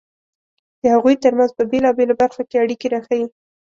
د 0.81 0.83
هغوی 0.95 1.15
ترمنځ 1.23 1.51
په 1.55 1.63
بېلابېلو 1.71 2.19
برخو 2.21 2.41
کې 2.49 2.61
اړیکې 2.63 2.87
راښيي. 2.93 3.25